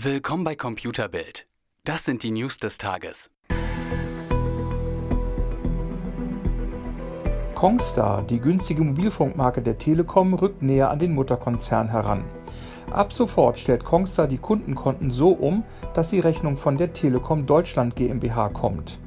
Willkommen 0.00 0.42
bei 0.42 0.56
Computerbild. 0.56 1.46
Das 1.84 2.06
sind 2.06 2.22
die 2.22 2.30
News 2.30 2.56
des 2.56 2.78
Tages. 2.78 3.30
Kongstar, 7.54 8.22
die 8.22 8.40
günstige 8.40 8.82
Mobilfunkmarke 8.84 9.60
der 9.60 9.76
Telekom, 9.76 10.32
rückt 10.32 10.62
näher 10.62 10.90
an 10.90 10.98
den 10.98 11.14
Mutterkonzern 11.14 11.90
heran. 11.90 12.24
Ab 12.90 13.12
sofort 13.12 13.58
stellt 13.58 13.84
Kongstar 13.84 14.28
die 14.28 14.38
Kundenkonten 14.38 15.10
so 15.10 15.28
um, 15.28 15.62
dass 15.92 16.08
die 16.08 16.20
Rechnung 16.20 16.56
von 16.56 16.78
der 16.78 16.94
Telekom 16.94 17.44
Deutschland 17.44 17.94
GmbH 17.94 18.48
kommt. 18.48 18.98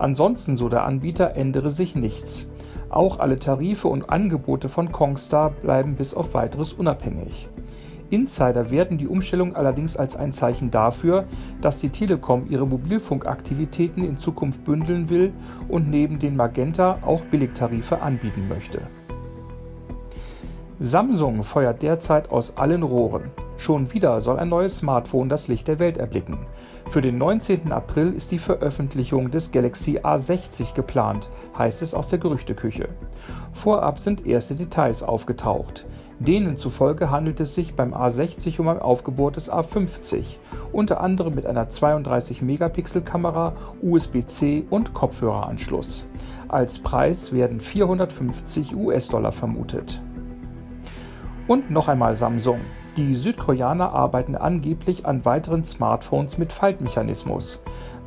Ansonsten, 0.00 0.56
so 0.56 0.68
der 0.68 0.84
Anbieter, 0.84 1.36
ändere 1.36 1.70
sich 1.70 1.94
nichts. 1.94 2.50
Auch 2.90 3.20
alle 3.20 3.38
Tarife 3.38 3.86
und 3.86 4.10
Angebote 4.10 4.68
von 4.68 4.90
Kongstar 4.90 5.50
bleiben 5.50 5.94
bis 5.94 6.14
auf 6.14 6.34
weiteres 6.34 6.72
unabhängig. 6.72 7.48
Insider 8.12 8.70
werten 8.70 8.98
die 8.98 9.08
Umstellung 9.08 9.56
allerdings 9.56 9.96
als 9.96 10.16
ein 10.16 10.32
Zeichen 10.32 10.70
dafür, 10.70 11.24
dass 11.62 11.78
die 11.78 11.88
Telekom 11.88 12.46
ihre 12.50 12.66
Mobilfunkaktivitäten 12.66 14.04
in 14.04 14.18
Zukunft 14.18 14.64
bündeln 14.64 15.08
will 15.08 15.32
und 15.68 15.90
neben 15.90 16.18
den 16.18 16.36
Magenta 16.36 16.98
auch 17.00 17.22
Billigtarife 17.22 18.02
anbieten 18.02 18.48
möchte. 18.50 18.82
Samsung 20.78 21.42
feuert 21.42 21.80
derzeit 21.82 22.30
aus 22.30 22.58
allen 22.58 22.82
Rohren. 22.82 23.30
Schon 23.56 23.92
wieder 23.94 24.20
soll 24.20 24.38
ein 24.38 24.48
neues 24.48 24.78
Smartphone 24.78 25.28
das 25.28 25.48
Licht 25.48 25.68
der 25.68 25.78
Welt 25.78 25.96
erblicken. 25.96 26.38
Für 26.88 27.00
den 27.00 27.16
19. 27.16 27.72
April 27.72 28.12
ist 28.12 28.30
die 28.32 28.40
Veröffentlichung 28.40 29.30
des 29.30 29.52
Galaxy 29.52 30.00
A60 30.00 30.74
geplant, 30.74 31.30
heißt 31.56 31.80
es 31.80 31.94
aus 31.94 32.08
der 32.08 32.18
Gerüchteküche. 32.18 32.88
Vorab 33.52 34.00
sind 34.00 34.26
erste 34.26 34.54
Details 34.54 35.02
aufgetaucht. 35.02 35.86
Denen 36.26 36.56
zufolge 36.56 37.10
handelt 37.10 37.40
es 37.40 37.56
sich 37.56 37.74
beim 37.74 37.94
A60 37.94 38.60
um 38.60 38.68
ein 38.68 38.78
Aufgebot 38.78 39.34
des 39.34 39.52
A50, 39.52 40.36
unter 40.70 41.00
anderem 41.00 41.34
mit 41.34 41.46
einer 41.46 41.68
32-Megapixel-Kamera, 41.68 43.54
USB-C 43.82 44.64
und 44.70 44.94
Kopfhöreranschluss. 44.94 46.06
Als 46.46 46.78
Preis 46.78 47.32
werden 47.32 47.60
450 47.60 48.76
US-Dollar 48.76 49.32
vermutet. 49.32 50.00
Und 51.48 51.72
noch 51.72 51.88
einmal 51.88 52.14
Samsung. 52.14 52.60
Die 52.96 53.16
Südkoreaner 53.16 53.90
arbeiten 53.90 54.36
angeblich 54.36 55.04
an 55.04 55.24
weiteren 55.24 55.64
Smartphones 55.64 56.38
mit 56.38 56.52
Faltmechanismus. 56.52 57.60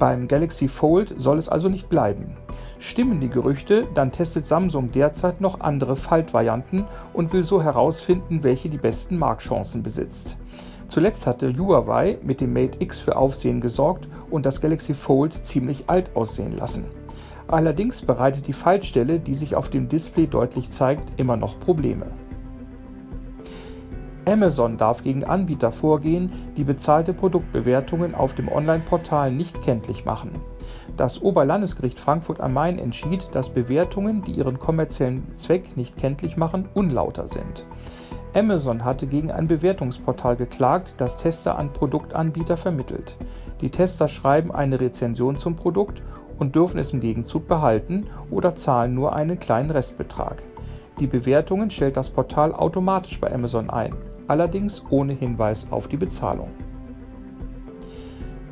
Beim 0.00 0.26
Galaxy 0.26 0.66
Fold 0.66 1.14
soll 1.16 1.38
es 1.38 1.48
also 1.48 1.68
nicht 1.68 1.88
bleiben. 1.88 2.36
Stimmen 2.80 3.20
die 3.20 3.28
Gerüchte, 3.28 3.86
dann 3.94 4.10
testet 4.10 4.46
Samsung 4.46 4.90
derzeit 4.90 5.42
noch 5.42 5.60
andere 5.60 5.96
Faltvarianten 5.96 6.86
und 7.12 7.32
will 7.34 7.42
so 7.42 7.62
herausfinden, 7.62 8.42
welche 8.42 8.70
die 8.70 8.78
besten 8.78 9.18
Marktchancen 9.18 9.82
besitzt. 9.82 10.38
Zuletzt 10.88 11.26
hatte 11.26 11.56
Huawei 11.56 12.16
mit 12.22 12.40
dem 12.40 12.54
Mate 12.54 12.78
X 12.80 12.98
für 12.98 13.16
Aufsehen 13.16 13.60
gesorgt 13.60 14.08
und 14.30 14.46
das 14.46 14.62
Galaxy 14.62 14.94
Fold 14.94 15.46
ziemlich 15.46 15.84
alt 15.88 16.16
aussehen 16.16 16.56
lassen. 16.56 16.86
Allerdings 17.48 18.00
bereitet 18.00 18.46
die 18.48 18.54
Faltstelle, 18.54 19.20
die 19.20 19.34
sich 19.34 19.54
auf 19.56 19.68
dem 19.68 19.88
Display 19.88 20.26
deutlich 20.26 20.70
zeigt, 20.70 21.20
immer 21.20 21.36
noch 21.36 21.60
Probleme. 21.60 22.06
Amazon 24.26 24.76
darf 24.76 25.02
gegen 25.02 25.24
Anbieter 25.24 25.72
vorgehen, 25.72 26.32
die 26.56 26.64
bezahlte 26.64 27.12
Produktbewertungen 27.12 28.14
auf 28.14 28.34
dem 28.34 28.48
Onlineportal 28.48 29.32
nicht 29.32 29.62
kenntlich 29.62 30.04
machen. 30.04 30.30
Das 30.96 31.22
Oberlandesgericht 31.22 31.98
Frankfurt 31.98 32.40
am 32.40 32.52
Main 32.52 32.78
entschied, 32.78 33.28
dass 33.32 33.50
Bewertungen, 33.50 34.22
die 34.22 34.32
ihren 34.32 34.58
kommerziellen 34.58 35.34
Zweck 35.34 35.76
nicht 35.76 35.96
kenntlich 35.96 36.36
machen, 36.36 36.68
unlauter 36.74 37.28
sind. 37.28 37.64
Amazon 38.34 38.84
hatte 38.84 39.06
gegen 39.06 39.30
ein 39.30 39.48
Bewertungsportal 39.48 40.36
geklagt, 40.36 40.94
das 40.98 41.16
Tester 41.16 41.58
an 41.58 41.72
Produktanbieter 41.72 42.56
vermittelt. 42.56 43.16
Die 43.60 43.70
Tester 43.70 44.06
schreiben 44.06 44.52
eine 44.52 44.80
Rezension 44.80 45.36
zum 45.36 45.56
Produkt 45.56 46.02
und 46.38 46.54
dürfen 46.54 46.78
es 46.78 46.92
im 46.92 47.00
Gegenzug 47.00 47.48
behalten 47.48 48.06
oder 48.30 48.54
zahlen 48.54 48.94
nur 48.94 49.14
einen 49.14 49.40
kleinen 49.40 49.70
Restbetrag. 49.70 50.42
Die 51.00 51.06
Bewertungen 51.06 51.70
stellt 51.70 51.96
das 51.96 52.10
Portal 52.10 52.54
automatisch 52.54 53.18
bei 53.20 53.32
Amazon 53.32 53.70
ein 53.70 53.94
allerdings 54.30 54.84
ohne 54.90 55.12
Hinweis 55.12 55.66
auf 55.72 55.88
die 55.88 55.96
Bezahlung. 55.96 56.50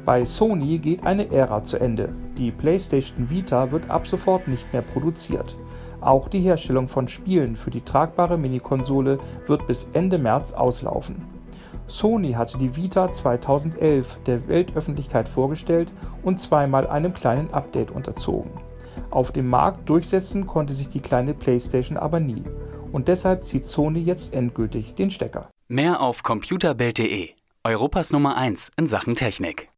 Bei 0.05 0.25
Sony 0.25 0.79
geht 0.79 1.07
eine 1.07 1.31
Ära 1.31 1.63
zu 1.63 1.79
Ende. 1.79 2.09
Die 2.37 2.51
PlayStation 2.51 3.31
Vita 3.31 3.71
wird 3.71 3.89
ab 3.89 4.07
sofort 4.07 4.49
nicht 4.49 4.73
mehr 4.73 4.83
produziert. 4.83 5.57
Auch 6.01 6.29
die 6.29 6.41
Herstellung 6.41 6.89
von 6.89 7.07
Spielen 7.07 7.55
für 7.55 7.71
die 7.71 7.83
tragbare 7.83 8.39
Minikonsole 8.39 9.21
wird 9.47 9.69
bis 9.69 9.91
Ende 9.93 10.19
März 10.19 10.53
auslaufen. 10.53 11.17
Sony 11.87 12.33
hatte 12.33 12.59
die 12.59 12.75
Vita 12.75 13.13
2011 13.13 14.19
der 14.27 14.49
Weltöffentlichkeit 14.49 15.29
vorgestellt 15.29 15.93
und 16.25 16.41
zweimal 16.41 16.89
einem 16.89 17.15
kleinen 17.15 17.53
Update 17.55 17.93
unterzogen. 17.93 18.51
Auf 19.11 19.33
dem 19.33 19.49
Markt 19.49 19.89
durchsetzen 19.89 20.47
konnte 20.47 20.75
sich 20.75 20.89
die 20.89 21.01
kleine 21.01 21.35
PlayStation 21.35 21.97
aber 21.97 22.21
nie. 22.21 22.43
Und 22.93 23.09
deshalb 23.09 23.45
zieht 23.45 23.67
Sony 23.67 24.01
jetzt 24.01 24.33
endgültig 24.33 24.95
den 24.95 25.11
Stecker. 25.11 25.49
Mehr 25.69 26.01
auf 26.01 26.23
computerbild.de, 26.23 27.31
Europas 27.65 28.13
Nummer 28.13 28.37
1 28.37 28.73
in 28.77 28.87
Sachen 28.87 29.15
Technik. 29.15 29.69